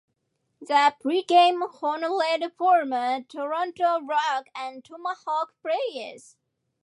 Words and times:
The 0.61 0.95
pre-game 0.99 1.61
honored 1.61 2.53
former 2.57 3.21
Toronto 3.21 4.01
Rock 4.01 4.47
and 4.55 4.83
Tomahawk 4.83 5.53
players. 5.61 6.37